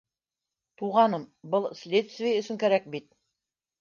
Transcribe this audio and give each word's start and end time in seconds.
Туғаным, 0.81 1.27
был 1.55 1.69
следствие 1.83 2.33
өсөн 2.43 2.63
кәрәк 2.65 2.89
бит 2.97 3.11